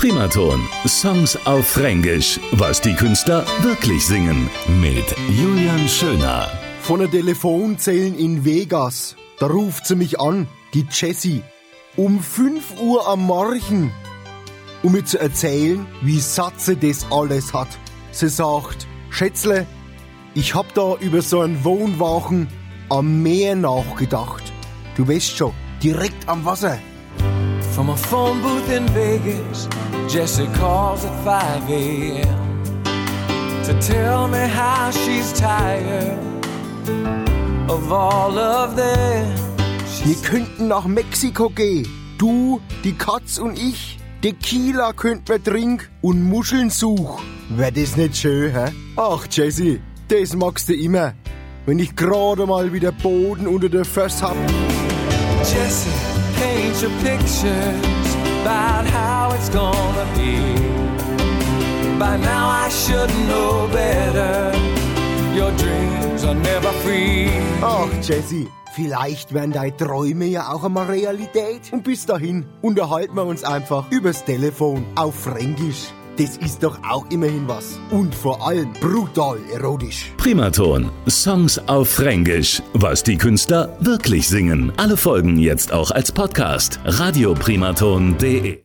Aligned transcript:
Primaton. 0.00 0.66
Songs 0.86 1.38
auf 1.44 1.66
Fränkisch. 1.66 2.40
Was 2.52 2.80
die 2.80 2.94
Künstler 2.94 3.44
wirklich 3.60 4.06
singen. 4.06 4.48
Mit 4.80 5.04
Julian 5.28 5.86
Schöner. 5.86 6.50
Von 6.80 7.00
der 7.00 7.10
Telefonzellen 7.10 8.18
in 8.18 8.42
Vegas. 8.42 9.14
Da 9.38 9.48
ruft 9.48 9.86
sie 9.86 9.96
mich 9.96 10.18
an, 10.18 10.48
die 10.72 10.86
Jessie. 10.90 11.42
Um 11.96 12.18
5 12.18 12.80
Uhr 12.80 13.06
am 13.06 13.26
Morgen. 13.26 13.92
Um 14.82 14.92
mir 14.92 15.04
zu 15.04 15.20
erzählen, 15.20 15.86
wie 16.00 16.18
satt 16.18 16.58
sie 16.58 16.76
das 16.76 17.06
alles 17.10 17.52
hat. 17.52 17.68
Sie 18.10 18.30
sagt, 18.30 18.86
Schätzle, 19.10 19.66
ich 20.32 20.54
hab 20.54 20.72
da 20.72 20.96
über 20.96 21.20
so 21.20 21.40
einen 21.40 21.62
Wohnwagen 21.62 22.48
am 22.88 23.22
Meer 23.22 23.54
nachgedacht. 23.54 24.50
Du 24.96 25.06
weißt 25.06 25.36
schon, 25.36 25.52
direkt 25.82 26.26
am 26.26 26.46
Wasser. 26.46 26.78
From 27.74 27.90
a 27.90 27.96
phone 27.96 28.42
booth 28.42 28.70
in 28.70 28.86
Vegas, 28.88 29.68
Jessie 30.08 30.48
calls 30.54 31.04
at 31.04 31.24
5 31.24 31.70
a.m. 31.70 32.82
to 33.64 33.72
tell 33.80 34.28
me 34.28 34.46
how 34.48 34.90
she's 34.90 35.32
tired 35.32 36.18
of 37.70 37.92
all 37.92 38.36
of 38.38 38.76
them. 38.76 39.34
Wir 40.04 40.16
könnten 40.16 40.68
nach 40.68 40.86
Mexiko 40.86 41.50
gehen. 41.50 41.86
Du, 42.18 42.60
die 42.84 42.94
Katz 42.94 43.38
und 43.38 43.58
ich. 43.58 43.98
Tequila 44.20 44.92
könnten 44.92 45.28
wir 45.28 45.42
trinken 45.42 45.86
und 46.02 46.22
Muscheln 46.24 46.70
suchen. 46.70 47.24
Wär 47.50 47.70
das 47.70 47.96
nicht 47.96 48.16
schön, 48.16 48.52
hä? 48.52 48.72
Ach, 48.96 49.26
Jessie, 49.30 49.80
das 50.08 50.34
magst 50.34 50.68
du 50.68 50.74
immer. 50.74 51.14
Wenn 51.66 51.78
ich 51.78 51.94
gerade 51.94 52.46
mal 52.46 52.72
wieder 52.72 52.92
Boden 52.92 53.46
unter 53.46 53.68
der 53.68 53.84
Füße 53.84 54.22
hab. 54.22 54.36
Paint 55.42 55.99
your 56.82 56.90
pictures 57.02 58.14
about 58.40 58.86
how 58.86 59.30
it's 59.34 59.50
gonna 59.50 60.06
be. 60.16 60.38
By 61.98 62.16
now 62.16 62.48
I 62.48 62.70
should 62.70 63.10
know 63.28 63.68
better. 63.70 64.52
Your 65.34 65.52
dreams 65.58 66.24
are 66.24 66.34
never 66.34 66.72
free. 66.82 67.28
Ach, 67.62 67.88
Jessie, 68.02 68.48
vielleicht 68.74 69.34
werden 69.34 69.52
deine 69.52 69.76
Träume 69.76 70.24
ja 70.26 70.48
auch 70.52 70.64
einmal 70.64 70.86
Realität. 70.86 71.70
Und 71.72 71.84
bis 71.84 72.06
dahin 72.06 72.46
unterhalten 72.62 73.14
wir 73.14 73.26
uns 73.26 73.44
einfach 73.44 73.90
übers 73.90 74.24
Telefon 74.24 74.86
auf 74.96 75.14
Fränkisch. 75.14 75.92
Das 76.20 76.36
ist 76.36 76.62
doch 76.62 76.78
auch 76.82 77.06
immerhin 77.08 77.48
was. 77.48 77.78
Und 77.90 78.14
vor 78.14 78.46
allem 78.46 78.74
brutal 78.74 79.38
erotisch. 79.54 80.12
Primaton. 80.18 80.90
Songs 81.08 81.58
auf 81.66 81.88
Fränkisch. 81.88 82.62
Was 82.74 83.02
die 83.02 83.16
Künstler 83.16 83.74
wirklich 83.80 84.28
singen. 84.28 84.70
Alle 84.76 84.98
Folgen 84.98 85.38
jetzt 85.38 85.72
auch 85.72 85.90
als 85.90 86.12
Podcast. 86.12 86.78
Radioprimaton.de 86.84 88.58